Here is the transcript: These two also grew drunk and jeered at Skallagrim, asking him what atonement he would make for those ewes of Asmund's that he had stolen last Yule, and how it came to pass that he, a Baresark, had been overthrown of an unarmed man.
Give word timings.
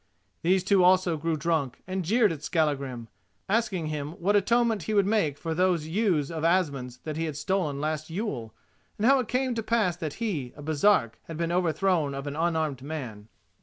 These 0.41 0.63
two 0.63 0.83
also 0.83 1.15
grew 1.15 1.37
drunk 1.37 1.83
and 1.85 2.03
jeered 2.03 2.31
at 2.31 2.41
Skallagrim, 2.41 3.07
asking 3.47 3.85
him 3.85 4.13
what 4.13 4.35
atonement 4.35 4.81
he 4.81 4.95
would 4.95 5.05
make 5.05 5.37
for 5.37 5.53
those 5.53 5.85
ewes 5.85 6.31
of 6.31 6.43
Asmund's 6.43 6.97
that 7.03 7.17
he 7.17 7.25
had 7.25 7.37
stolen 7.37 7.79
last 7.79 8.09
Yule, 8.09 8.51
and 8.97 9.05
how 9.05 9.19
it 9.19 9.27
came 9.27 9.53
to 9.53 9.61
pass 9.61 9.95
that 9.97 10.13
he, 10.13 10.53
a 10.57 10.63
Baresark, 10.63 11.19
had 11.25 11.37
been 11.37 11.51
overthrown 11.51 12.15
of 12.15 12.25
an 12.25 12.35
unarmed 12.35 12.81
man. 12.81 13.27